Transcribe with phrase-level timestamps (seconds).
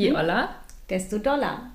[0.00, 0.48] Je Oller,
[0.86, 1.72] desto doller.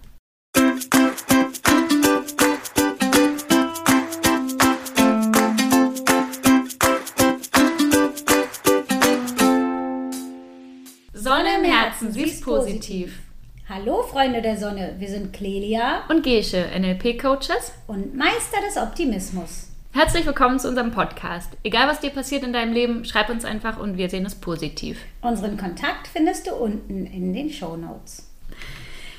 [11.14, 13.20] Sonne im Herzen, sie ist positiv.
[13.68, 17.74] Hallo Freunde der Sonne, wir sind Clelia Und Gesche, NLP-Coaches.
[17.88, 19.73] und Meister des Optimismus.
[19.94, 21.56] Herzlich willkommen zu unserem Podcast.
[21.64, 25.00] Egal was dir passiert in deinem Leben, schreib uns einfach und wir sehen es positiv.
[25.22, 28.28] Unseren Kontakt findest du unten in den Show Notes.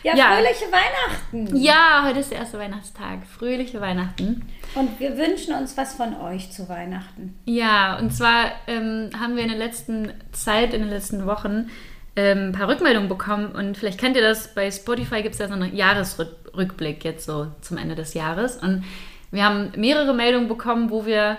[0.02, 0.32] Ja, Ja.
[0.34, 1.56] fröhliche Weihnachten!
[1.56, 3.24] Ja, heute ist der erste Weihnachtstag.
[3.26, 4.42] Fröhliche Weihnachten.
[4.74, 7.38] Und wir wünschen uns was von euch zu Weihnachten.
[7.46, 11.70] Ja, und zwar ähm, haben wir in der letzten Zeit, in den letzten Wochen,
[12.16, 15.46] ähm, ein paar Rückmeldungen bekommen und vielleicht kennt ihr das, bei Spotify gibt es ja
[15.48, 18.84] so einen Jahresrückblick jetzt so zum Ende des Jahres und
[19.34, 21.36] wir haben mehrere Meldungen bekommen, wo wir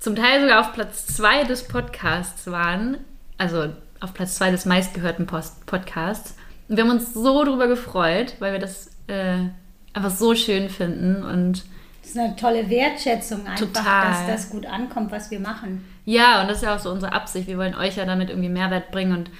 [0.00, 2.98] zum Teil sogar auf Platz 2 des Podcasts waren,
[3.38, 3.68] also
[4.00, 6.36] auf Platz 2 des meistgehörten Post Podcasts
[6.68, 9.38] und wir haben uns so drüber gefreut, weil wir das äh,
[9.92, 11.64] einfach so schön finden und
[12.00, 14.10] Das ist eine tolle Wertschätzung einfach, Total.
[14.10, 15.84] dass das gut ankommt, was wir machen.
[16.04, 17.46] Ja, und das ist ja auch so unsere Absicht.
[17.46, 19.30] Wir wollen euch ja damit irgendwie Mehrwert bringen und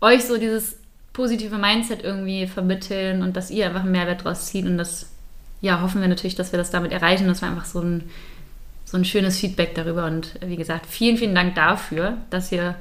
[0.00, 0.78] euch so dieses
[1.12, 4.64] positive Mindset irgendwie vermitteln und dass ihr einfach einen Mehrwert draus zieht.
[4.64, 5.10] Und das,
[5.60, 7.26] ja, hoffen wir natürlich, dass wir das damit erreichen.
[7.26, 8.08] Das war einfach so ein,
[8.84, 10.06] so ein schönes Feedback darüber.
[10.06, 12.76] Und wie gesagt, vielen, vielen Dank dafür, dass ihr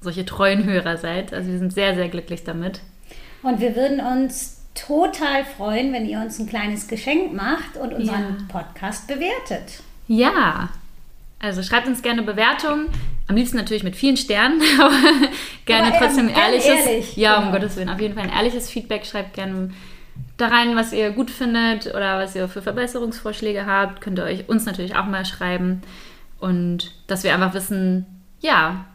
[0.00, 1.32] solche treuen Hörer seid.
[1.32, 2.80] Also wir sind sehr, sehr glücklich damit.
[3.42, 8.46] Und wir würden uns total freuen, wenn ihr uns ein kleines Geschenk macht und unseren
[8.48, 9.82] Podcast bewertet.
[10.06, 10.70] Ja,
[11.38, 12.88] also schreibt uns gerne Bewertungen.
[13.26, 14.92] Am liebsten natürlich mit vielen Sternen, aber
[15.64, 16.66] gerne Aber, ähm, trotzdem ehrliches.
[16.66, 17.56] ehrlich, ja, um genau.
[17.56, 17.88] Gottes Willen.
[17.88, 19.06] Auf jeden Fall ein ehrliches Feedback.
[19.06, 19.72] Schreibt gerne
[20.40, 24.00] da rein, was ihr gut findet oder was ihr für Verbesserungsvorschläge habt.
[24.00, 25.82] Könnt ihr euch uns natürlich auch mal schreiben.
[26.38, 28.06] Und dass wir einfach wissen,
[28.40, 28.86] ja,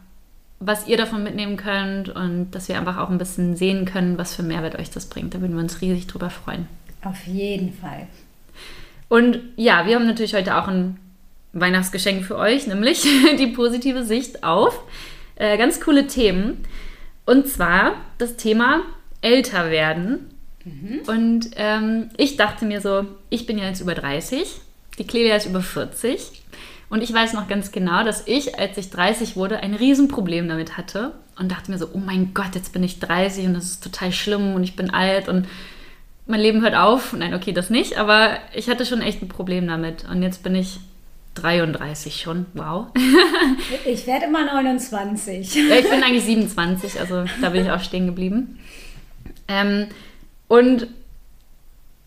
[0.58, 4.34] was ihr davon mitnehmen könnt und dass wir einfach auch ein bisschen sehen können, was
[4.34, 5.34] für Mehrwert euch das bringt.
[5.34, 6.66] Da würden wir uns riesig drüber freuen.
[7.04, 8.06] Auf jeden Fall.
[9.08, 10.98] Und ja, wir haben natürlich heute auch ein
[11.52, 13.02] Weihnachtsgeschenk für euch, nämlich
[13.38, 14.82] die positive Sicht auf
[15.36, 16.64] äh, ganz coole Themen.
[17.24, 18.82] Und zwar das Thema
[19.20, 20.30] älter werden.
[21.06, 24.48] Und ähm, ich dachte mir so, ich bin ja jetzt über 30,
[24.98, 26.42] die Clelia ist über 40.
[26.88, 30.76] Und ich weiß noch ganz genau, dass ich, als ich 30 wurde, ein Riesenproblem damit
[30.76, 31.12] hatte.
[31.38, 34.10] Und dachte mir so, oh mein Gott, jetzt bin ich 30 und das ist total
[34.12, 35.46] schlimm und ich bin alt und
[36.26, 37.12] mein Leben hört auf.
[37.12, 40.06] Nein, okay, das nicht, aber ich hatte schon echt ein Problem damit.
[40.08, 40.80] Und jetzt bin ich
[41.34, 42.46] 33 schon.
[42.54, 42.86] Wow.
[43.84, 45.54] Ich werde immer 29.
[45.54, 48.58] Ja, ich bin eigentlich 27, also da bin ich auch stehen geblieben.
[49.48, 49.86] Ähm,
[50.48, 50.88] und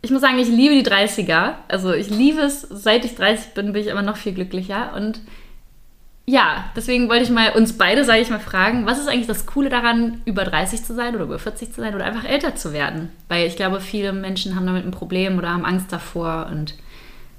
[0.02, 1.56] ich muss sagen, ich liebe die 30er.
[1.68, 4.94] Also ich liebe es, seit ich 30 bin, bin ich immer noch viel glücklicher.
[4.96, 5.20] Und
[6.26, 9.46] ja, deswegen wollte ich mal uns beide, sage ich mal, fragen, was ist eigentlich das
[9.46, 12.72] Coole daran, über 30 zu sein oder über 40 zu sein oder einfach älter zu
[12.72, 13.10] werden?
[13.28, 16.76] Weil ich glaube, viele Menschen haben damit ein Problem oder haben Angst davor und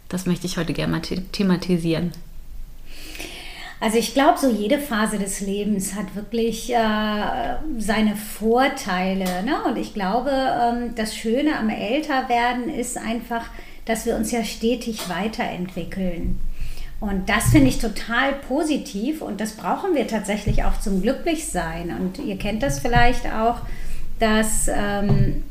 [0.09, 2.13] das möchte ich heute gerne mal the thematisieren.
[3.81, 9.43] Also ich glaube, so jede Phase des Lebens hat wirklich äh, seine Vorteile.
[9.43, 9.63] Ne?
[9.67, 13.47] Und ich glaube, ähm, das Schöne am Älterwerden ist einfach,
[13.87, 16.39] dass wir uns ja stetig weiterentwickeln.
[17.01, 21.97] Und das finde ich total positiv und das brauchen wir tatsächlich auch zum Glücklichsein.
[21.99, 23.61] Und ihr kennt das vielleicht auch,
[24.19, 25.43] dass ähm,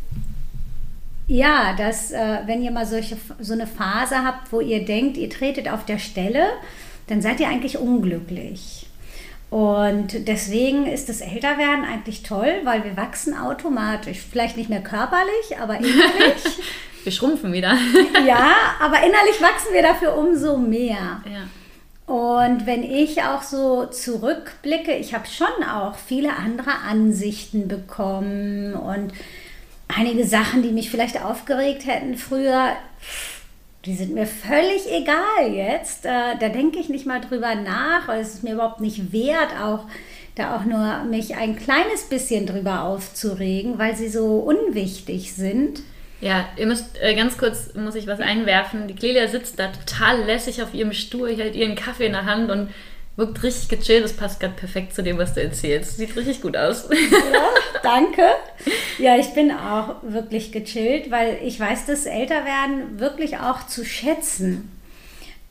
[1.28, 5.30] ja, dass äh, wenn ihr mal solche, so eine Phase habt, wo ihr denkt, ihr
[5.30, 6.44] tretet auf der Stelle,
[7.10, 8.86] dann seid ihr eigentlich unglücklich.
[9.50, 14.20] Und deswegen ist das Älterwerden eigentlich toll, weil wir wachsen automatisch.
[14.30, 16.44] Vielleicht nicht mehr körperlich, aber innerlich.
[17.06, 17.78] Wir schrumpfen wieder.
[18.28, 21.24] ja, aber innerlich wachsen wir dafür umso mehr.
[21.26, 21.48] ja.
[22.14, 29.14] Und wenn ich auch so zurückblicke, ich habe schon auch viele andere Ansichten bekommen und
[29.88, 32.76] einige Sachen, die mich vielleicht aufgeregt hätten früher,
[33.86, 36.06] die sind mir völlig egal jetzt.
[36.06, 39.86] Äh, Da denke ich nicht mal drüber nach, es ist mir überhaupt nicht wert, auch
[40.36, 45.82] da auch nur mich ein kleines bisschen drüber aufzuregen, weil sie so unwichtig sind.
[46.22, 48.88] Ja, ihr müsst äh, ganz kurz, muss ich was einwerfen.
[48.88, 52.52] Die Clelia sitzt da total lässig auf ihrem Stuhl, hält ihren Kaffee in der Hand
[52.52, 52.70] und
[53.20, 54.04] wirkt richtig gechillt.
[54.04, 55.98] Das passt gerade perfekt zu dem, was du erzählst.
[55.98, 56.90] Sieht richtig gut aus.
[56.90, 57.50] Ja,
[57.84, 58.24] danke.
[58.98, 64.72] Ja, ich bin auch wirklich gechillt, weil ich weiß das Älterwerden wirklich auch zu schätzen.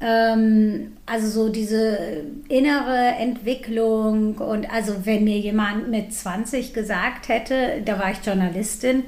[0.00, 7.82] Ähm, also so diese innere Entwicklung und also wenn mir jemand mit 20 gesagt hätte,
[7.84, 9.04] da war ich Journalistin,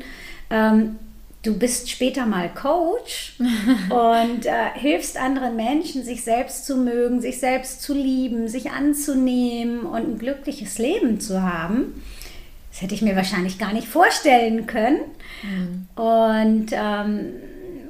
[0.51, 0.97] ähm,
[1.43, 3.35] du bist später mal Coach
[3.91, 9.81] und äh, hilfst anderen Menschen, sich selbst zu mögen, sich selbst zu lieben, sich anzunehmen
[9.81, 12.03] und ein glückliches Leben zu haben.
[12.71, 15.01] das hätte ich mir wahrscheinlich gar nicht vorstellen können.
[15.43, 16.03] Mhm.
[16.03, 17.33] Und ähm,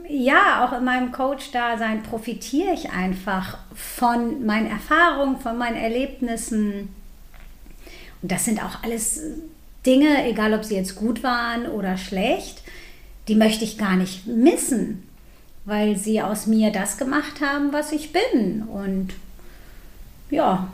[0.09, 6.89] ja, auch in meinem Coach-Dasein profitiere ich einfach von meinen Erfahrungen, von meinen Erlebnissen.
[8.23, 9.23] Und das sind auch alles
[9.87, 12.63] Dinge, egal ob sie jetzt gut waren oder schlecht,
[13.29, 15.09] die möchte ich gar nicht missen,
[15.65, 18.63] weil sie aus mir das gemacht haben, was ich bin.
[18.63, 19.11] Und
[20.31, 20.69] ja,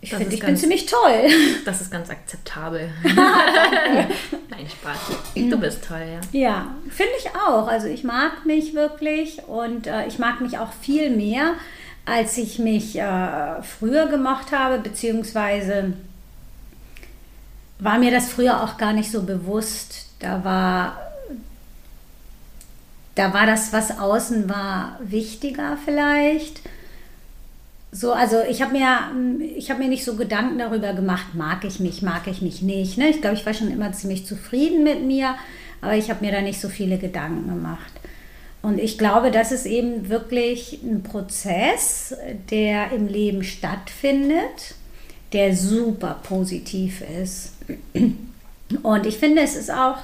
[0.00, 1.28] ich finde, ich ganz, bin ziemlich toll.
[1.64, 2.90] Das ist ganz akzeptabel.
[3.04, 4.98] Nein, Spaß.
[5.34, 6.02] Du bist toll,
[6.32, 6.40] ja.
[6.40, 7.68] Ja, finde ich auch.
[7.68, 11.54] Also ich mag mich wirklich und äh, ich mag mich auch viel mehr,
[12.04, 15.92] als ich mich äh, früher gemacht habe, beziehungsweise
[17.78, 20.06] war mir das früher auch gar nicht so bewusst.
[20.18, 21.11] Da war,
[23.14, 26.60] da war das, was außen war, wichtiger vielleicht
[27.94, 28.98] so, also ich habe mir,
[29.54, 32.96] ich mir nicht so Gedanken darüber gemacht, mag ich mich, mag ich mich nicht.
[32.96, 33.10] Ne?
[33.10, 35.34] Ich glaube, ich war schon immer ziemlich zufrieden mit mir,
[35.82, 37.92] aber ich habe mir da nicht so viele Gedanken gemacht.
[38.62, 42.16] Und ich glaube, das ist eben wirklich ein Prozess,
[42.50, 44.74] der im Leben stattfindet,
[45.34, 47.52] der super positiv ist.
[48.82, 49.98] Und ich finde, es ist auch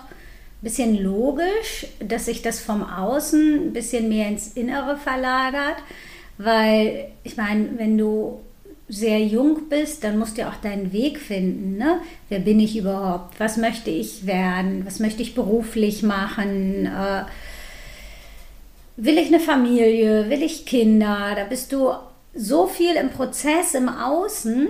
[0.62, 5.76] bisschen logisch, dass sich das vom Außen ein bisschen mehr ins Innere verlagert.
[6.38, 8.40] Weil ich meine, wenn du
[8.88, 11.76] sehr jung bist, dann musst du ja auch deinen Weg finden.
[11.76, 12.00] Ne?
[12.28, 13.38] Wer bin ich überhaupt?
[13.38, 14.86] Was möchte ich werden?
[14.86, 16.86] Was möchte ich beruflich machen?
[16.86, 17.24] Äh,
[18.96, 20.30] will ich eine Familie?
[20.30, 21.34] Will ich Kinder?
[21.36, 21.92] Da bist du
[22.34, 24.68] so viel im Prozess im Außen,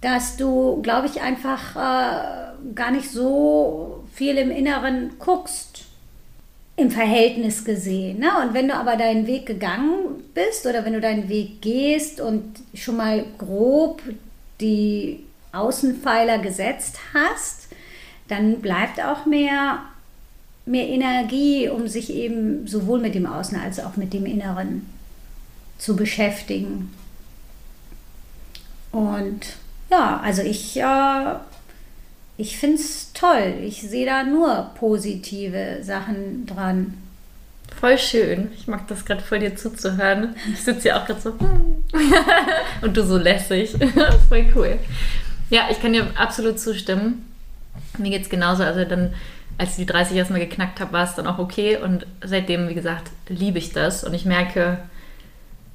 [0.00, 5.84] dass du, glaube ich, einfach äh, gar nicht so viel im Inneren guckst
[6.76, 8.18] im Verhältnis gesehen.
[8.18, 8.30] Ne?
[8.42, 12.44] Und wenn du aber deinen Weg gegangen bist oder wenn du deinen Weg gehst und
[12.74, 14.02] schon mal grob
[14.60, 17.68] die Außenpfeiler gesetzt hast,
[18.28, 19.80] dann bleibt auch mehr,
[20.64, 24.86] mehr Energie, um sich eben sowohl mit dem Außen als auch mit dem Inneren
[25.78, 26.92] zu beschäftigen.
[28.92, 29.56] Und
[29.90, 31.34] ja, also ich äh,
[32.36, 33.54] ich finde es toll.
[33.62, 36.94] Ich sehe da nur positive Sachen dran.
[37.78, 38.50] Voll schön.
[38.56, 40.34] Ich mag das gerade voll dir zuzuhören.
[40.52, 41.82] Ich sitze ja auch gerade so hm.
[42.82, 43.74] und du so lässig.
[44.28, 44.78] voll cool.
[45.50, 47.26] Ja, ich kann dir absolut zustimmen.
[47.98, 48.62] Mir geht es genauso.
[48.62, 49.14] Also dann,
[49.58, 51.76] als ich die 30 erstmal geknackt habe, war es dann auch okay.
[51.76, 54.04] Und seitdem, wie gesagt, liebe ich das.
[54.04, 54.78] Und ich merke,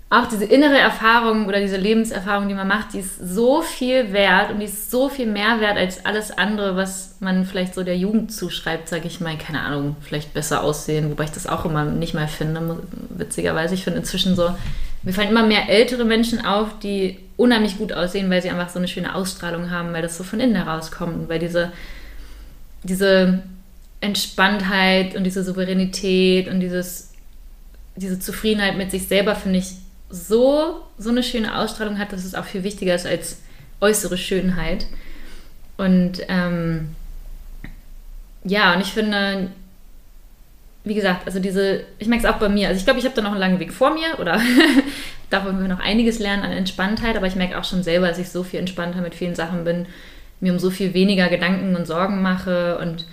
[0.10, 4.52] auch diese innere Erfahrung oder diese Lebenserfahrung, die man macht, die ist so viel wert
[4.52, 7.98] und die ist so viel mehr wert als alles andere, was man vielleicht so der
[7.98, 11.84] Jugend zuschreibt, sage ich mal, keine Ahnung, vielleicht besser aussehen, wobei ich das auch immer
[11.84, 13.74] nicht mal finde, witzigerweise.
[13.74, 14.56] Ich finde inzwischen so,
[15.04, 18.80] mir fallen immer mehr ältere Menschen auf, die unheimlich gut aussehen, weil sie einfach so
[18.80, 21.74] eine schöne Ausstrahlung haben, weil das so von innen herauskommt und weil diese,
[22.84, 23.44] diese
[24.00, 27.12] Entspanntheit und diese Souveränität und dieses,
[27.98, 29.76] diese Zufriedenheit mit sich selber, finde ich,
[30.10, 33.42] so, so eine schöne Ausstrahlung hat, dass es auch viel wichtiger ist als
[33.82, 34.86] äußere Schönheit.
[35.78, 36.96] Und ähm,
[38.44, 39.50] ja, und ich finde,
[40.84, 43.16] wie gesagt, also diese, ich merke es auch bei mir, also ich glaube, ich habe
[43.16, 44.42] da noch einen langen Weg vor mir oder
[45.30, 48.30] darf wir noch einiges lernen an Entspanntheit, aber ich merke auch schon selber, dass ich
[48.30, 49.86] so viel entspannter mit vielen Sachen bin,
[50.40, 53.06] mir um so viel weniger Gedanken und Sorgen mache und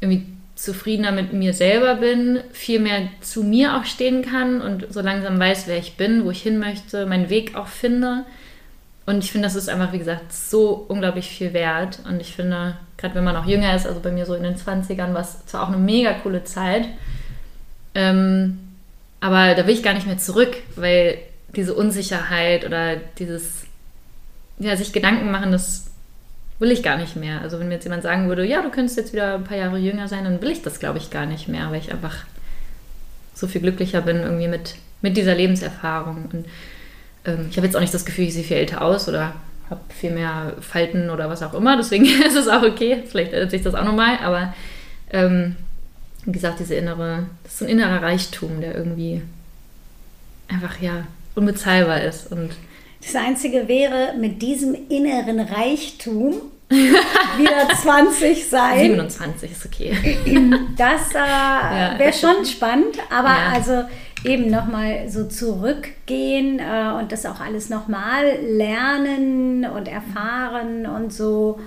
[0.00, 0.26] irgendwie
[0.60, 5.38] zufriedener mit mir selber bin, viel mehr zu mir auch stehen kann und so langsam
[5.38, 8.24] weiß, wer ich bin, wo ich hin möchte, meinen Weg auch finde.
[9.06, 12.00] Und ich finde, das ist einfach, wie gesagt, so unglaublich viel wert.
[12.06, 14.56] Und ich finde, gerade wenn man auch jünger ist, also bei mir so in den
[14.56, 16.86] 20ern, war es zwar auch eine mega coole Zeit,
[17.94, 18.58] ähm,
[19.20, 21.18] aber da will ich gar nicht mehr zurück, weil
[21.56, 23.64] diese Unsicherheit oder dieses,
[24.58, 25.89] ja, sich Gedanken machen, das
[26.60, 27.40] will ich gar nicht mehr.
[27.40, 29.78] Also wenn mir jetzt jemand sagen würde, ja, du könntest jetzt wieder ein paar Jahre
[29.78, 32.24] jünger sein, dann will ich das, glaube ich, gar nicht mehr, weil ich einfach
[33.34, 36.28] so viel glücklicher bin irgendwie mit, mit dieser Lebenserfahrung.
[36.30, 36.46] Und
[37.24, 39.34] ähm, ich habe jetzt auch nicht das Gefühl, ich sehe viel älter aus oder
[39.70, 41.78] habe viel mehr Falten oder was auch immer.
[41.78, 43.02] Deswegen ist es auch okay.
[43.06, 44.18] Vielleicht ändert sich das auch nochmal.
[44.22, 44.52] Aber
[45.10, 45.56] ähm,
[46.26, 49.22] wie gesagt, diese innere, das ist so ein innerer Reichtum, der irgendwie
[50.48, 52.30] einfach ja unbezahlbar ist.
[52.30, 52.50] Und
[53.02, 56.34] das Einzige wäre, mit diesem inneren Reichtum
[56.70, 58.78] wieder 20 sein.
[58.78, 59.96] 27 ist okay.
[60.76, 63.52] Das äh, ja, wäre schon spannend, aber ja.
[63.54, 63.84] also
[64.24, 71.58] eben nochmal so zurückgehen äh, und das auch alles nochmal lernen und erfahren und so.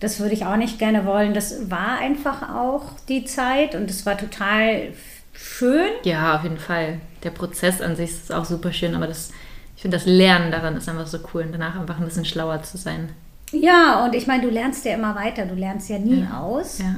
[0.00, 1.34] Das würde ich auch nicht gerne wollen.
[1.34, 4.92] Das war einfach auch die Zeit und es war total
[5.32, 5.88] schön.
[6.04, 7.00] Ja, auf jeden Fall.
[7.24, 9.32] Der Prozess an sich ist auch super schön, aber das
[9.78, 12.60] ich finde, das Lernen daran ist einfach so cool und danach einfach ein bisschen schlauer
[12.64, 13.10] zu sein.
[13.52, 16.40] Ja, und ich meine, du lernst ja immer weiter, du lernst ja nie Ja.
[16.40, 16.80] aus.
[16.80, 16.96] Ja.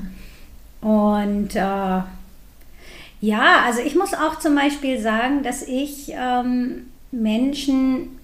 [0.88, 2.02] Und äh,
[3.20, 8.18] ja, also ich muss auch zum Beispiel sagen, dass ich ähm, Menschen,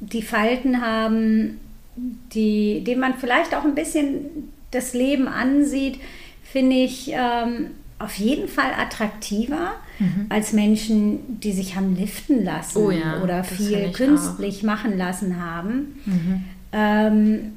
[0.00, 1.60] die Falten haben,
[1.94, 6.00] die, denen man vielleicht auch ein bisschen das Leben ansieht,
[6.42, 9.74] finde ich ähm, auf jeden Fall attraktiver
[10.28, 12.86] als Menschen, die sich haben liften lassen Mhm.
[12.86, 16.00] Oh ja, oder viel künstlich machen lassen haben.
[16.06, 16.44] Mhm.
[16.72, 17.52] Ähm,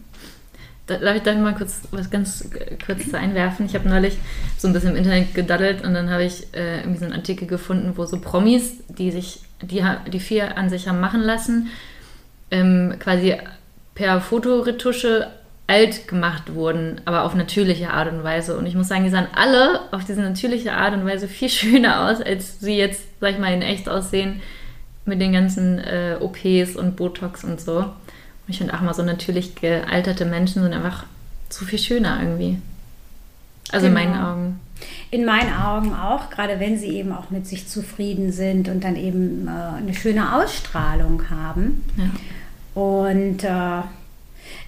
[0.86, 2.50] Da, darf ich da mal kurz was ganz
[2.86, 3.66] kurz zu einwerfen?
[3.66, 4.18] Ich habe neulich
[4.58, 7.48] so ein bisschen im Internet gedaddelt und dann habe ich äh, irgendwie so einen Artikel
[7.48, 9.82] gefunden, wo so Promis, die sich, die,
[10.12, 11.68] die vier an sich haben machen lassen,
[12.52, 13.38] ähm, quasi
[13.96, 15.28] per Fotoretusche
[15.74, 18.58] alt gemacht wurden, aber auf natürliche Art und Weise.
[18.58, 22.08] Und ich muss sagen, die sahen alle auf diese natürliche Art und Weise viel schöner
[22.08, 24.42] aus, als sie jetzt, sag ich mal, in echt aussehen
[25.06, 27.78] mit den ganzen äh, OPs und Botox und so.
[27.78, 31.06] Und ich finde auch mal so natürlich gealterte Menschen sind einfach
[31.50, 32.60] zu viel schöner irgendwie.
[33.72, 34.06] Also in Genau.
[34.10, 34.60] meinen Augen.
[35.12, 38.96] In meinen Augen auch, gerade wenn sie eben auch mit sich zufrieden sind und dann
[38.96, 41.84] eben äh, eine schöne Ausstrahlung haben.
[41.98, 42.82] Ja.
[42.82, 43.82] Und äh,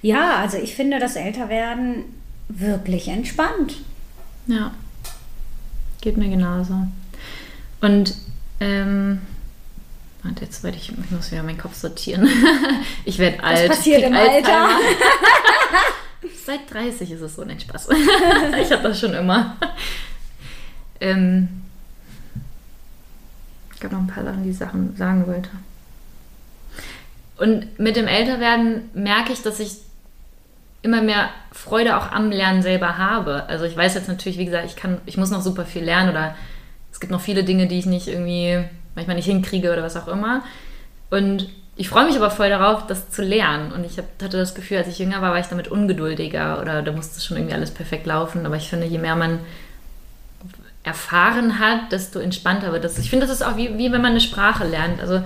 [0.02, 2.06] ja, also ich finde das Älterwerden
[2.50, 3.78] wirklich entspannt.
[4.48, 4.72] Ja.
[6.02, 6.88] Geht mir genauso.
[7.82, 8.16] Und
[8.60, 9.22] ähm,
[10.24, 12.28] warte, jetzt werde ich, ich muss wieder meinen Kopf sortieren.
[13.06, 13.70] ich werde alt.
[13.70, 14.70] passiert krieg im Alter.
[16.46, 17.90] Seit 30 ist es so, nein, Spaß.
[18.62, 19.58] ich habe das schon immer.
[21.00, 21.64] Ähm,
[23.74, 25.50] ich gab noch ein paar Sachen, die ich Sachen sagen wollte.
[27.38, 29.78] Und mit dem Älterwerden merke ich, dass ich
[30.82, 33.44] immer mehr Freude auch am Lernen selber habe.
[33.48, 36.12] Also ich weiß jetzt natürlich, wie gesagt, ich kann, ich muss noch super viel lernen
[36.12, 36.36] oder
[36.92, 38.64] es gibt noch viele Dinge, die ich nicht irgendwie
[38.94, 40.44] manchmal nicht hinkriege oder was auch immer.
[41.10, 43.74] Und ich freue mich aber voll darauf, das zu lernen.
[43.74, 46.82] Und ich hab, hatte das Gefühl, als ich jünger war, war ich damit ungeduldiger oder
[46.82, 48.46] da musste schon irgendwie alles perfekt laufen.
[48.46, 49.40] Aber ich finde, je mehr man
[50.84, 52.98] erfahren hat, desto entspannter wird das.
[53.00, 55.02] Ich finde, das ist auch wie, wie wenn man eine Sprache lernt.
[55.02, 55.24] Also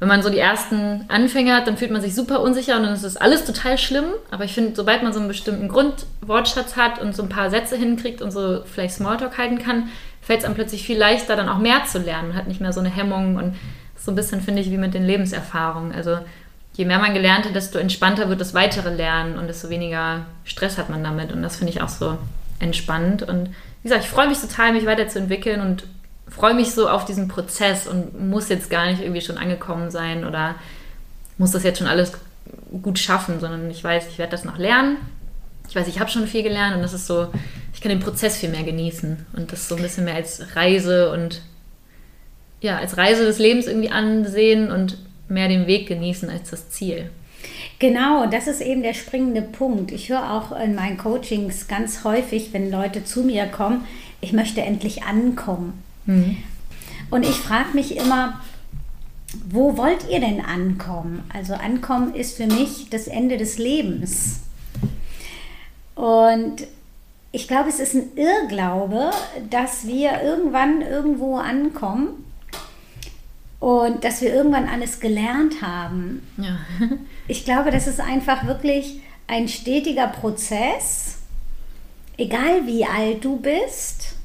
[0.00, 2.94] wenn man so die ersten Anfänge hat, dann fühlt man sich super unsicher und dann
[2.94, 4.06] ist das alles total schlimm.
[4.30, 7.76] Aber ich finde, sobald man so einen bestimmten Grundwortschatz hat und so ein paar Sätze
[7.76, 9.90] hinkriegt und so vielleicht Smalltalk halten kann,
[10.22, 12.28] fällt es einem plötzlich viel leichter, dann auch mehr zu lernen.
[12.28, 13.56] Man hat nicht mehr so eine Hemmung und
[13.94, 15.92] so ein bisschen, finde ich, wie mit den Lebenserfahrungen.
[15.92, 16.18] Also
[16.72, 20.78] je mehr man gelernt hat, desto entspannter wird das weitere Lernen und desto weniger Stress
[20.78, 21.30] hat man damit.
[21.30, 22.16] Und das finde ich auch so
[22.58, 23.22] entspannt.
[23.22, 23.48] Und
[23.82, 25.84] wie gesagt, ich freue mich total, mich weiterzuentwickeln und
[26.30, 30.24] freue mich so auf diesen Prozess und muss jetzt gar nicht irgendwie schon angekommen sein
[30.24, 30.54] oder
[31.38, 32.12] muss das jetzt schon alles
[32.82, 34.98] gut schaffen, sondern ich weiß, ich werde das noch lernen.
[35.68, 37.28] Ich weiß, ich habe schon viel gelernt und das ist so,
[37.72, 41.12] ich kann den Prozess viel mehr genießen und das so ein bisschen mehr als Reise
[41.12, 41.42] und
[42.60, 47.10] ja, als Reise des Lebens irgendwie ansehen und mehr den Weg genießen als das Ziel.
[47.78, 49.92] Genau, das ist eben der springende Punkt.
[49.92, 53.86] Ich höre auch in meinen Coachings ganz häufig, wenn Leute zu mir kommen,
[54.20, 55.82] ich möchte endlich ankommen.
[57.10, 58.40] Und ich frage mich immer,
[59.48, 61.24] wo wollt ihr denn ankommen?
[61.32, 64.40] Also ankommen ist für mich das Ende des Lebens.
[65.94, 66.66] Und
[67.32, 69.10] ich glaube, es ist ein Irrglaube,
[69.50, 72.24] dass wir irgendwann irgendwo ankommen
[73.60, 76.26] und dass wir irgendwann alles gelernt haben.
[76.36, 76.58] Ja.
[77.28, 81.18] Ich glaube, das ist einfach wirklich ein stetiger Prozess,
[82.16, 84.16] egal wie alt du bist.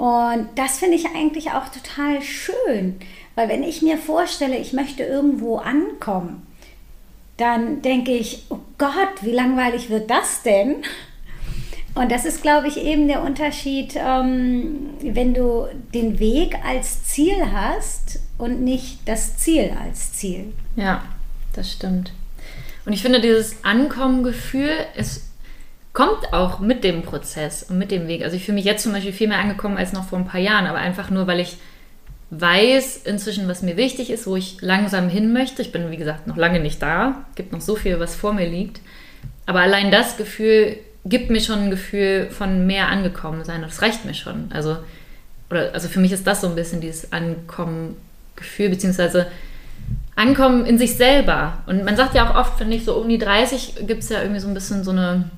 [0.00, 2.98] Und das finde ich eigentlich auch total schön,
[3.34, 6.46] weil wenn ich mir vorstelle, ich möchte irgendwo ankommen,
[7.36, 10.76] dann denke ich, oh Gott, wie langweilig wird das denn?
[11.94, 17.52] Und das ist, glaube ich, eben der Unterschied, ähm, wenn du den Weg als Ziel
[17.52, 20.54] hast und nicht das Ziel als Ziel.
[20.76, 21.04] Ja,
[21.52, 22.14] das stimmt.
[22.86, 25.29] Und ich finde, dieses Ankommen-Gefühl, es
[26.00, 28.24] kommt auch mit dem Prozess und mit dem Weg.
[28.24, 30.40] Also ich fühle mich jetzt zum Beispiel viel mehr angekommen als noch vor ein paar
[30.40, 31.58] Jahren, aber einfach nur, weil ich
[32.30, 35.60] weiß inzwischen, was mir wichtig ist, wo ich langsam hin möchte.
[35.60, 37.26] Ich bin, wie gesagt, noch lange nicht da.
[37.28, 38.80] Es gibt noch so viel, was vor mir liegt.
[39.44, 43.60] Aber allein das Gefühl gibt mir schon ein Gefühl von mehr angekommen sein.
[43.60, 44.50] Das reicht mir schon.
[44.54, 44.78] Also,
[45.50, 49.26] oder, also für mich ist das so ein bisschen dieses Ankommen-Gefühl, beziehungsweise
[50.16, 51.58] Ankommen in sich selber.
[51.66, 54.22] Und man sagt ja auch oft, finde ich, so um die 30 gibt es ja
[54.22, 55.28] irgendwie so ein bisschen so eine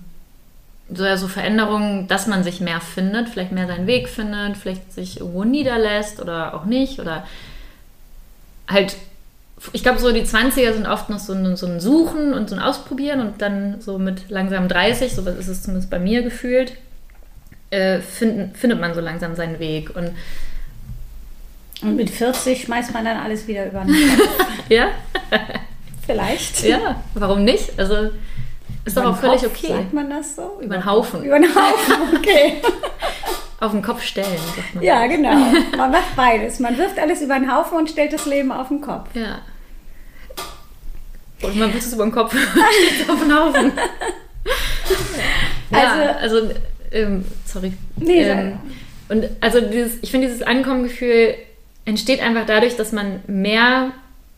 [0.95, 4.93] so, ja, so Veränderungen, dass man sich mehr findet, vielleicht mehr seinen Weg findet, vielleicht
[4.93, 6.99] sich irgendwo niederlässt oder auch nicht.
[6.99, 7.27] Oder
[8.69, 8.97] halt,
[9.73, 12.57] ich glaube, so die 20er sind oft noch so ein, so ein Suchen und so
[12.57, 16.75] ein Ausprobieren und dann so mit langsam 30, so ist es zumindest bei mir gefühlt,
[17.71, 19.95] äh, finden, findet man so langsam seinen Weg.
[19.97, 20.11] Und
[21.83, 23.97] Und mit 40 schmeißt man dann alles wieder über den
[24.69, 24.89] ja,
[26.07, 26.65] Vielleicht.
[26.65, 27.79] ja, warum nicht?
[27.79, 28.11] Also
[28.85, 29.69] Ist doch auch völlig okay.
[29.69, 30.59] Sagt man das so?
[30.61, 31.25] Über den Haufen.
[31.25, 32.61] Über den Haufen, okay.
[33.61, 34.83] auf den Kopf stellen, sagt man.
[34.83, 35.35] Ja, genau.
[35.77, 36.59] Man macht beides.
[36.59, 39.09] Man wirft alles über den Haufen und stellt das Leben auf den Kopf.
[39.15, 39.41] Ja.
[41.43, 42.35] Und man wirft es über den Kopf
[43.09, 43.73] auf den Haufen.
[45.71, 46.55] ja, also, also
[46.91, 47.73] ähm, sorry.
[47.97, 48.59] Nee, ähm,
[49.09, 51.35] und also dieses, ich finde, dieses Ankommengefühl
[51.85, 53.93] entsteht einfach dadurch, dass man mehr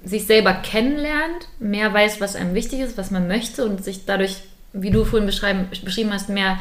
[0.05, 4.37] sich selber kennenlernt, mehr weiß, was einem wichtig ist, was man möchte und sich dadurch,
[4.73, 6.59] wie du vorhin beschrieben hast, mehr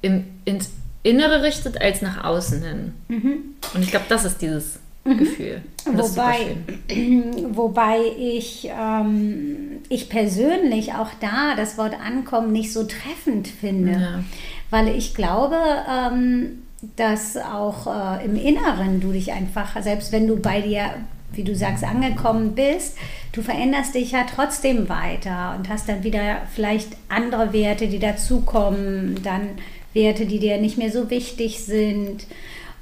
[0.00, 0.70] im, ins
[1.02, 2.94] Innere richtet als nach außen hin.
[3.08, 3.36] Mhm.
[3.74, 5.18] Und ich glaube, das ist dieses mhm.
[5.18, 5.62] Gefühl.
[5.84, 6.56] Wobei,
[7.50, 14.24] wobei ich, ähm, ich persönlich auch da das Wort Ankommen nicht so treffend finde, ja.
[14.70, 15.56] weil ich glaube,
[15.90, 16.62] ähm,
[16.96, 20.90] dass auch äh, im Inneren du dich einfach, selbst wenn du bei dir,
[21.34, 22.96] wie du sagst, angekommen bist,
[23.32, 29.20] du veränderst dich ja trotzdem weiter und hast dann wieder vielleicht andere Werte, die dazukommen,
[29.22, 29.50] dann
[29.94, 32.26] Werte, die dir nicht mehr so wichtig sind.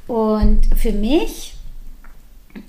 [0.06, 1.54] Und für mich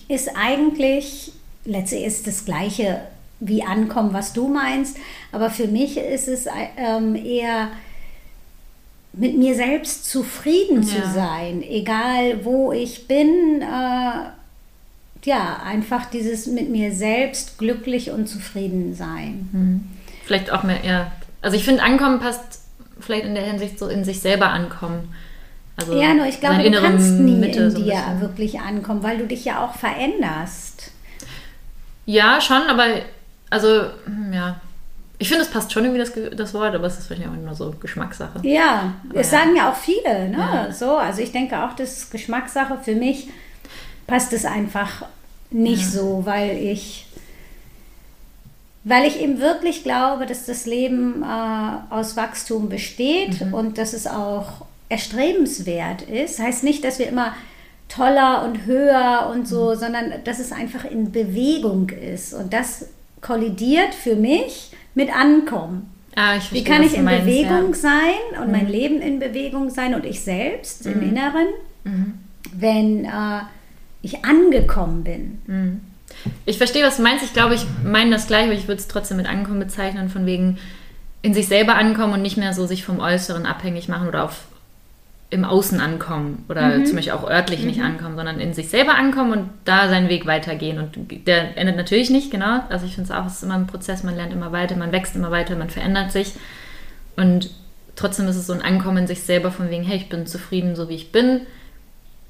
[0.08, 1.32] ist eigentlich,
[1.66, 3.02] letztlich ist das Gleiche
[3.40, 4.98] wie ankommen, was du meinst,
[5.32, 6.48] aber für mich ist es
[6.78, 7.70] ähm, eher
[9.14, 10.88] mit mir selbst zufrieden ja.
[10.88, 13.62] zu sein, egal wo ich bin.
[13.62, 14.41] Äh,
[15.26, 19.50] ja, einfach dieses mit mir selbst glücklich und zufrieden sein.
[19.52, 19.84] Mhm.
[20.26, 21.12] Vielleicht auch mehr, ja.
[21.42, 22.62] Also ich finde, Ankommen passt
[23.00, 25.14] vielleicht in der Hinsicht so in sich selber ankommen.
[25.76, 29.18] Also ja, nur ich glaube, du kannst nie Mitte in dir so wirklich ankommen, weil
[29.18, 30.92] du dich ja auch veränderst.
[32.06, 32.86] Ja, schon, aber
[33.50, 34.60] also, hm, ja.
[35.18, 37.54] Ich finde, es passt schon irgendwie das, das Wort, aber es ist vielleicht auch nur
[37.54, 38.40] so Geschmackssache.
[38.42, 39.40] Ja, aber es ja.
[39.40, 40.38] sagen ja auch viele, ne?
[40.38, 40.72] Ja.
[40.72, 42.80] So, also ich denke auch, das ist Geschmackssache.
[42.82, 43.28] Für mich
[44.12, 45.06] passt es einfach
[45.52, 45.88] nicht ja.
[45.88, 47.08] so, weil ich
[48.84, 53.54] weil ich eben wirklich glaube, dass das Leben äh, aus Wachstum besteht mhm.
[53.54, 56.40] und dass es auch erstrebenswert ist.
[56.40, 57.36] Heißt nicht, dass wir immer
[57.88, 59.80] toller und höher und so, mhm.
[59.80, 62.34] sondern dass es einfach in Bewegung ist.
[62.34, 62.88] Und das
[63.22, 65.90] kollidiert für mich mit Ankommen.
[66.16, 67.76] Ah, verstehe, Wie kann ich in meinst, Bewegung ja.
[67.76, 68.52] sein und mhm.
[68.52, 71.10] mein Leben in Bewegung sein und ich selbst im mhm.
[71.10, 71.48] Inneren,
[71.86, 72.14] mhm.
[72.52, 73.42] wenn äh,
[74.02, 75.42] ich angekommen bin?
[75.48, 75.82] Mhm.
[76.46, 77.24] Ich verstehe, was du meinst.
[77.24, 80.26] Ich glaube, ich meine das gleich, aber ich würde es trotzdem mit Ankommen bezeichnen, von
[80.26, 80.58] wegen
[81.22, 84.46] in sich selber ankommen und nicht mehr so sich vom Äußeren abhängig machen oder auf
[85.30, 86.86] im Außen ankommen oder mhm.
[86.86, 87.68] zum Beispiel auch örtlich mhm.
[87.68, 90.78] nicht ankommen, sondern in sich selber ankommen und da seinen Weg weitergehen.
[90.78, 92.60] Und der endet natürlich nicht, genau.
[92.68, 94.92] Also ich finde es auch, es ist immer ein Prozess, man lernt immer weiter, man
[94.92, 96.34] wächst immer weiter, man verändert sich.
[97.16, 97.50] Und
[97.96, 100.76] trotzdem ist es so ein Ankommen in sich selber von wegen, hey, ich bin zufrieden,
[100.76, 101.42] so wie ich bin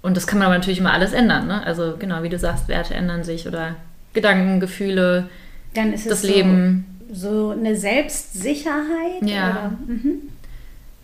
[0.01, 1.47] und das kann man aber natürlich immer alles ändern.
[1.47, 1.63] Ne?
[1.65, 3.75] Also genau, wie du sagst, Werte ändern sich oder
[4.13, 5.29] Gedanken, Gefühle,
[5.73, 6.85] Dann ist das es Leben.
[7.11, 9.21] So, so eine Selbstsicherheit?
[9.21, 9.71] Ja.
[9.87, 10.21] Mhm.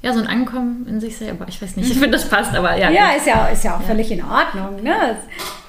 [0.01, 1.45] Ja, so ein Ankommen in sich selber.
[1.47, 2.89] Ich weiß nicht, ich finde, das passt, aber ja.
[2.89, 3.88] Ja, ist ja, ist ja auch ja.
[3.88, 4.83] völlig in Ordnung.
[4.83, 4.95] Ne?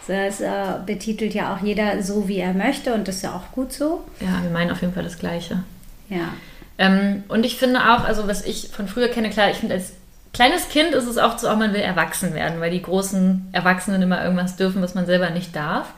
[0.07, 3.35] Das, das äh, betitelt ja auch jeder so, wie er möchte und das ist ja
[3.35, 4.05] auch gut so.
[4.21, 5.65] Ja, wir meinen auf jeden Fall das Gleiche.
[6.09, 6.33] Ja.
[6.79, 9.93] Ähm, und ich finde auch, also was ich von früher kenne, klar, ich finde als
[10.33, 14.03] kleines Kind ist es oft so, auch man will erwachsen werden, weil die großen Erwachsenen
[14.03, 15.93] immer irgendwas dürfen, was man selber nicht darf.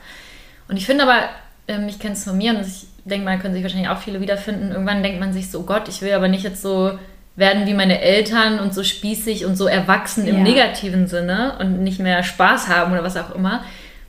[0.67, 1.19] Und ich finde aber,
[1.67, 4.21] ähm, ich kenne es von mir und ich denke mal, können sich wahrscheinlich auch viele
[4.21, 4.71] wiederfinden.
[4.71, 6.97] Irgendwann denkt man sich so, Gott, ich will aber nicht jetzt so
[7.35, 10.43] werden wie meine Eltern und so spießig und so erwachsen im ja.
[10.43, 13.63] negativen Sinne und nicht mehr Spaß haben oder was auch immer.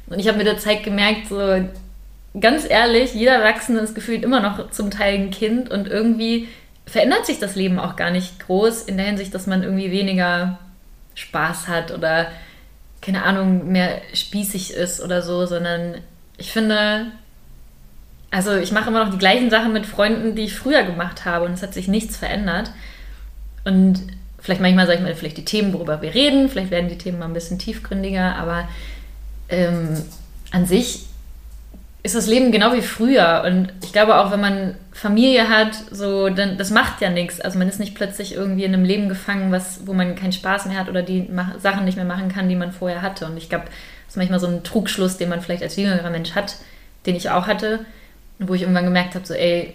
[0.07, 1.65] Und ich habe mit der Zeit gemerkt, so
[2.39, 6.49] ganz ehrlich, jeder Erwachsene ist gefühlt immer noch zum Teil ein Kind und irgendwie
[6.87, 10.59] verändert sich das Leben auch gar nicht groß in der Hinsicht, dass man irgendwie weniger
[11.15, 12.29] Spaß hat oder
[13.01, 15.97] keine Ahnung, mehr spießig ist oder so, sondern
[16.39, 17.07] ich finde,
[18.31, 21.45] also ich mache immer noch die gleichen Sachen mit Freunden, die ich früher gemacht habe
[21.45, 22.71] und es hat sich nichts verändert.
[23.65, 24.01] Und
[24.39, 27.19] vielleicht manchmal sage ich mal, vielleicht die Themen, worüber wir reden, vielleicht werden die Themen
[27.19, 28.69] mal ein bisschen tiefgründiger, aber
[29.49, 30.01] ähm,
[30.53, 31.07] an sich
[32.03, 33.45] ist das Leben genau wie früher.
[33.47, 37.41] Und ich glaube auch, wenn man Familie hat, so, dann das macht ja nichts.
[37.41, 40.67] Also man ist nicht plötzlich irgendwie in einem Leben gefangen, was, wo man keinen Spaß
[40.67, 43.27] mehr hat oder die Sachen nicht mehr machen kann, die man vorher hatte.
[43.27, 46.35] Und ich glaube, das ist manchmal so ein Trugschluss, den man vielleicht als jüngerer Mensch
[46.35, 46.57] hat,
[47.07, 47.85] den ich auch hatte,
[48.41, 49.75] wo ich irgendwann gemerkt habe, so, ey,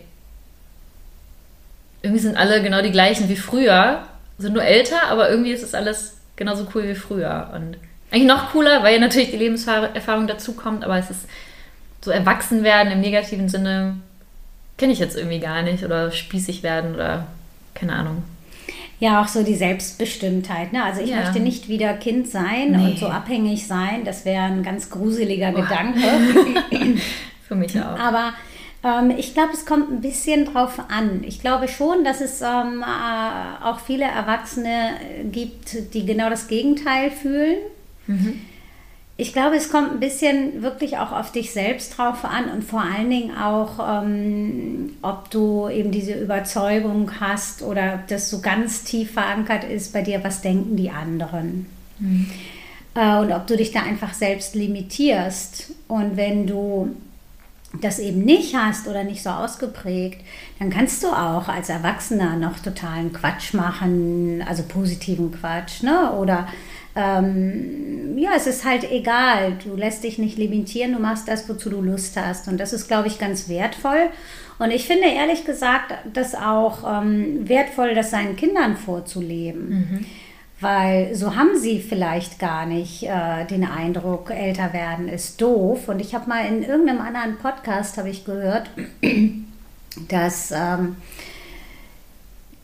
[2.01, 4.03] irgendwie sind alle genau die gleichen wie früher,
[4.37, 7.51] sind nur älter, aber irgendwie ist es alles genauso cool wie früher.
[7.55, 7.77] Und
[8.11, 11.27] eigentlich noch cooler, weil ja natürlich die Lebenserfahrung dazukommt, aber es ist
[12.07, 13.97] so erwachsen werden im negativen Sinne
[14.77, 17.27] kenne ich jetzt irgendwie gar nicht oder spießig werden oder
[17.73, 18.23] keine Ahnung.
[18.99, 20.73] Ja, auch so die Selbstbestimmtheit.
[20.73, 20.83] Ne?
[20.83, 21.17] Also ich ja.
[21.17, 22.77] möchte nicht wieder Kind sein nee.
[22.77, 24.05] und so abhängig sein.
[24.05, 25.63] Das wäre ein ganz gruseliger Boah.
[25.63, 26.01] Gedanke.
[27.47, 27.99] Für mich auch.
[27.99, 28.33] Aber
[28.83, 31.23] Ähm, ich glaube, es kommt ein bisschen drauf an.
[31.25, 34.91] Ich glaube schon, dass es ähm, äh, auch viele Erwachsene
[35.31, 37.57] gibt, die genau das Gegenteil fühlen.
[38.05, 38.41] Mhm.
[39.19, 42.81] Ich glaube, es kommt ein bisschen wirklich auch auf dich selbst drauf an und vor
[42.81, 48.83] allen Dingen auch, ähm, ob du eben diese Überzeugung hast oder ob das so ganz
[48.83, 51.65] tief verankert ist bei dir, was denken die anderen.
[51.97, 52.29] Mhm.
[52.93, 55.73] Äh, und ob du dich da einfach selbst limitierst.
[55.87, 56.95] Und wenn du
[57.81, 60.21] das eben nicht hast oder nicht so ausgeprägt,
[60.59, 66.13] dann kannst du auch als Erwachsener noch totalen Quatsch machen, also positiven Quatsch, ne?
[66.13, 66.47] Oder
[66.95, 69.57] ähm, ja, es ist halt egal.
[69.63, 72.47] Du lässt dich nicht limitieren, du machst das, wozu du Lust hast.
[72.47, 74.09] Und das ist, glaube ich, ganz wertvoll.
[74.57, 79.69] Und ich finde ehrlich gesagt, das auch ähm, wertvoll, das seinen Kindern vorzuleben.
[79.69, 80.05] Mhm.
[80.59, 85.87] Weil so haben sie vielleicht gar nicht äh, den Eindruck, älter werden ist doof.
[85.87, 88.69] Und ich habe mal in irgendeinem anderen Podcast, habe ich gehört,
[90.07, 90.51] dass...
[90.51, 90.97] Ähm,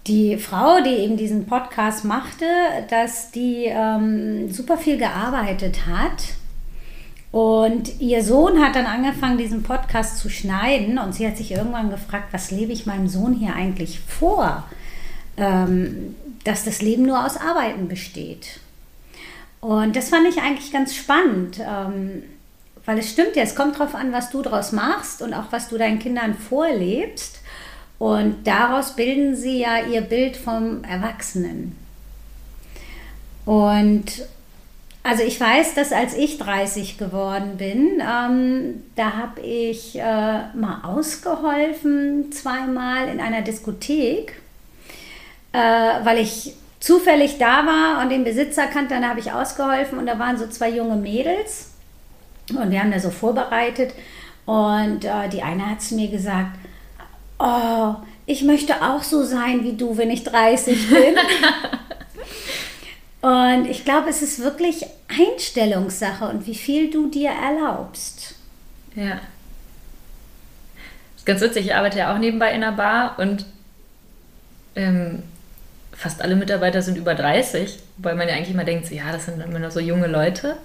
[0.08, 2.46] die Frau, die eben diesen Podcast machte,
[2.90, 6.36] dass die ähm, super viel gearbeitet hat.
[7.32, 10.98] Und ihr Sohn hat dann angefangen, diesen Podcast zu schneiden.
[11.00, 14.66] Und sie hat sich irgendwann gefragt, was lebe ich meinem Sohn hier eigentlich vor?
[15.38, 18.60] Ähm, dass das Leben nur aus Arbeiten besteht.
[19.62, 22.24] Und das fand ich eigentlich ganz spannend, ähm,
[22.86, 25.70] weil es stimmt ja, es kommt darauf an, was du daraus machst und auch was
[25.70, 27.40] du deinen Kindern vorlebst.
[27.98, 31.78] Und daraus bilden sie ja ihr Bild vom Erwachsenen.
[33.46, 34.28] Und
[35.04, 40.82] also ich weiß, dass als ich 30 geworden bin, ähm, da habe ich äh, mal
[40.84, 44.42] ausgeholfen, zweimal in einer Diskothek,
[45.54, 50.06] äh, weil ich zufällig da war und den Besitzer kannte, dann habe ich ausgeholfen und
[50.06, 51.72] da waren so zwei junge Mädels
[52.50, 53.94] und wir haben da so vorbereitet
[54.46, 56.58] und äh, die eine hat zu mir gesagt,
[57.40, 61.16] oh, ich möchte auch so sein wie du, wenn ich 30 bin.
[63.22, 68.36] und ich glaube, es ist wirklich Einstellungssache und wie viel du dir erlaubst.
[68.96, 69.16] Ja.
[69.16, 69.22] Das
[71.18, 73.46] ist ganz witzig, ich arbeite ja auch nebenbei in einer Bar und
[74.76, 75.24] ähm,
[75.96, 79.26] fast alle Mitarbeiter sind über 30, wobei man ja eigentlich immer denkt, so, ja, das
[79.26, 80.58] sind immer nur so junge Leute.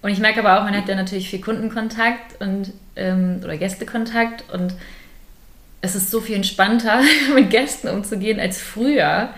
[0.00, 4.44] Und ich merke aber auch, man hat ja natürlich viel Kundenkontakt und ähm, oder Gästekontakt
[4.52, 4.74] und
[5.80, 7.02] es ist so viel entspannter,
[7.34, 9.30] mit Gästen umzugehen als früher.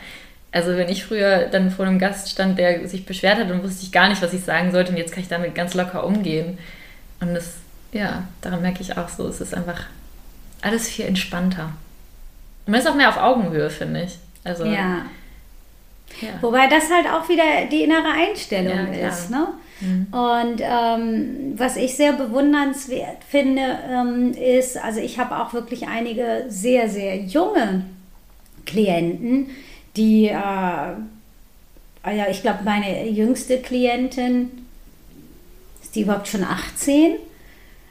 [0.53, 3.85] Also wenn ich früher dann vor einem Gast stand, der sich beschwert hat, dann wusste
[3.85, 6.59] ich gar nicht, was ich sagen sollte und jetzt kann ich damit ganz locker umgehen.
[7.21, 7.55] Und das,
[7.93, 9.85] ja, daran merke ich auch so, es ist einfach
[10.61, 11.73] alles viel entspannter.
[12.67, 14.19] Und man ist auch mehr auf Augenhöhe, finde ich.
[14.45, 15.07] Also, ja.
[16.21, 16.29] ja.
[16.41, 19.49] Wobei das halt auch wieder die innere Einstellung ja, ist, ne?
[19.81, 20.07] Mhm.
[20.13, 26.45] Und ähm, was ich sehr bewundernswert finde, ähm, ist, also ich habe auch wirklich einige
[26.49, 27.85] sehr, sehr junge
[28.67, 29.51] Klienten,
[29.97, 30.99] die, äh, ja,
[32.31, 34.51] ich glaube, meine jüngste Klientin,
[35.83, 37.17] ist die überhaupt schon 18?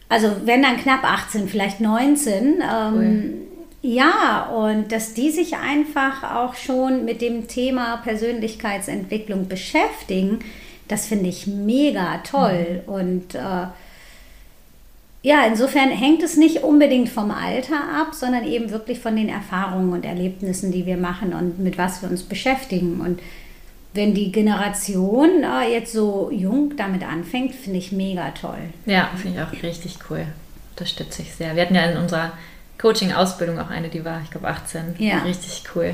[0.10, 2.62] Also wenn dann knapp 18, vielleicht 19.
[2.62, 3.34] Ähm, cool.
[3.82, 10.40] Ja, und dass die sich einfach auch schon mit dem Thema Persönlichkeitsentwicklung beschäftigen,
[10.90, 12.84] das finde ich mega toll.
[12.86, 12.94] Mhm.
[12.94, 13.68] Und äh,
[15.22, 19.94] ja, insofern hängt es nicht unbedingt vom Alter ab, sondern eben wirklich von den Erfahrungen
[19.94, 23.00] und Erlebnissen, die wir machen und mit was wir uns beschäftigen.
[23.00, 23.20] Und
[23.94, 28.60] wenn die Generation äh, jetzt so jung damit anfängt, finde ich mega toll.
[28.86, 30.26] Ja, finde ich auch richtig cool.
[30.72, 31.56] Unterstütze ich sehr.
[31.56, 32.32] Wir hatten ja in unserer
[32.80, 34.96] Coaching-Ausbildung auch eine, die war, ich glaube, 18.
[34.98, 35.20] Ja.
[35.20, 35.94] Richtig cool.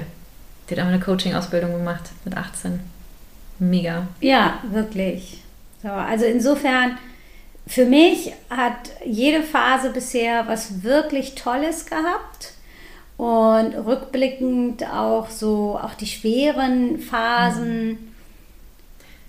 [0.69, 2.80] Die hat auch eine Coaching-Ausbildung gemacht mit 18.
[3.60, 4.08] Mega.
[4.21, 5.41] Ja, wirklich.
[5.82, 6.98] So, also insofern,
[7.67, 12.54] für mich hat jede Phase bisher was wirklich Tolles gehabt.
[13.17, 17.98] Und rückblickend auch so, auch die schweren Phasen mhm.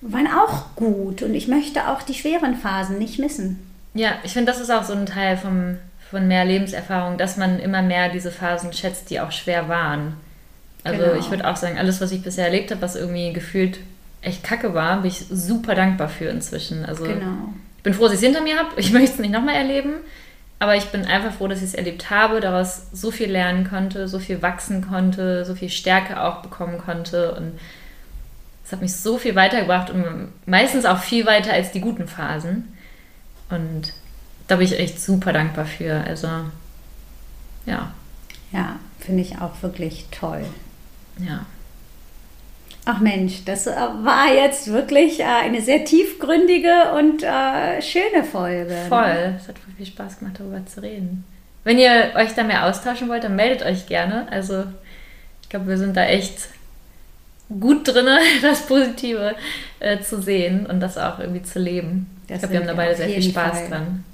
[0.00, 1.22] waren auch gut.
[1.22, 3.62] Und ich möchte auch die schweren Phasen nicht missen.
[3.94, 5.78] Ja, ich finde, das ist auch so ein Teil vom,
[6.10, 10.14] von mehr Lebenserfahrung, dass man immer mehr diese Phasen schätzt, die auch schwer waren.
[10.84, 11.18] Also genau.
[11.18, 13.80] ich würde auch sagen, alles, was ich bisher erlebt habe, was irgendwie gefühlt
[14.22, 16.84] echt kacke war, bin ich super dankbar für inzwischen.
[16.84, 17.52] Also genau.
[17.76, 18.70] ich bin froh, dass ich es hinter mir habe.
[18.76, 19.94] Ich möchte es nicht nochmal erleben.
[20.58, 24.08] Aber ich bin einfach froh, dass ich es erlebt habe, daraus so viel lernen konnte,
[24.08, 27.34] so viel wachsen konnte, so viel Stärke auch bekommen konnte.
[27.34, 27.58] Und
[28.64, 32.72] es hat mich so viel weitergebracht und meistens auch viel weiter als die guten Phasen.
[33.50, 33.92] Und
[34.46, 36.04] da bin ich echt super dankbar für.
[36.06, 36.28] Also,
[37.66, 37.92] ja.
[38.52, 40.44] Ja, finde ich auch wirklich toll.
[41.18, 41.46] Ja.
[42.88, 48.72] Ach Mensch, das äh, war jetzt wirklich äh, eine sehr tiefgründige und äh, schöne Folge.
[48.72, 48.86] Ne?
[48.88, 49.34] Voll.
[49.36, 51.24] Es hat viel Spaß gemacht, darüber zu reden.
[51.64, 54.28] Wenn ihr euch da mehr austauschen wollt, dann meldet euch gerne.
[54.30, 54.64] Also
[55.42, 56.48] ich glaube, wir sind da echt
[57.48, 58.06] gut drin,
[58.42, 59.34] das Positive
[60.02, 62.08] zu sehen und das auch irgendwie zu leben.
[62.28, 63.68] Das ich glaube, wir haben da beide sehr viel Spaß Fall.
[63.68, 64.04] dran.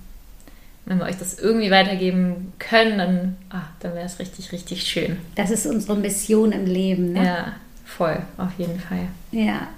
[0.84, 5.18] Wenn wir euch das irgendwie weitergeben können, dann, ah, dann wäre es richtig, richtig schön.
[5.36, 7.24] Das ist unsere Mission im Leben, ne?
[7.24, 7.52] Ja,
[7.84, 9.06] voll, auf jeden Fall.
[9.30, 9.68] Ja.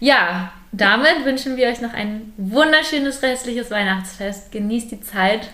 [0.00, 4.52] Ja, damit wünschen wir euch noch ein wunderschönes restliches Weihnachtsfest.
[4.52, 5.50] Genießt die Zeit.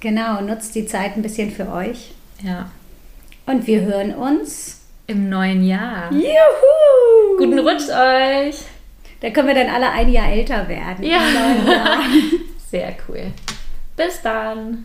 [0.00, 2.12] Genau, nutzt die Zeit ein bisschen für euch.
[2.42, 2.70] Ja.
[3.46, 6.12] Und wir hören uns im neuen Jahr.
[6.12, 7.38] Juhu!
[7.38, 8.56] Guten Rutsch euch!
[9.20, 11.04] Da können wir dann alle ein Jahr älter werden.
[11.04, 11.20] Ja.
[12.70, 13.32] Sehr cool.
[13.98, 14.84] Bis dann.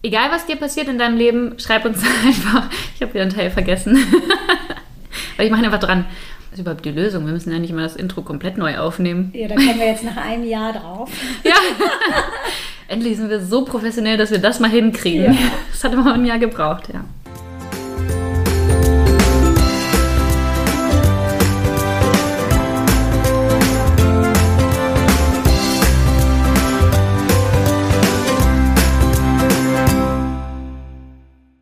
[0.00, 2.70] Egal, was dir passiert in deinem Leben, schreib uns einfach.
[2.94, 3.96] Ich habe wieder einen Teil vergessen.
[5.36, 6.04] Weil ich mache einfach dran.
[6.50, 7.26] Was ist überhaupt die Lösung?
[7.26, 9.32] Wir müssen ja nicht mal das Intro komplett neu aufnehmen.
[9.34, 11.10] Ja, da kommen wir jetzt nach einem Jahr drauf.
[11.42, 11.54] ja.
[12.86, 15.34] Endlich sind wir so professionell, dass wir das mal hinkriegen.
[15.34, 15.50] Ja.
[15.72, 17.04] Das hat immer ein Jahr gebraucht, ja.